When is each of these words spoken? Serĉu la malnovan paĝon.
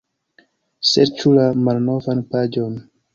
Serĉu 0.91 1.33
la 1.35 1.43
malnovan 1.67 2.25
paĝon. 2.33 2.75